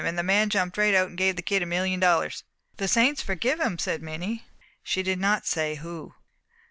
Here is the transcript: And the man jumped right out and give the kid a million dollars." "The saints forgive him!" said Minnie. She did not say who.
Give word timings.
And 0.03 0.17
the 0.17 0.23
man 0.23 0.49
jumped 0.49 0.79
right 0.79 0.95
out 0.95 1.09
and 1.09 1.15
give 1.19 1.35
the 1.35 1.43
kid 1.43 1.61
a 1.61 1.67
million 1.67 1.99
dollars." 1.99 2.43
"The 2.77 2.87
saints 2.87 3.21
forgive 3.21 3.59
him!" 3.59 3.77
said 3.77 4.01
Minnie. 4.01 4.43
She 4.81 5.03
did 5.03 5.19
not 5.19 5.45
say 5.45 5.75
who. 5.75 6.15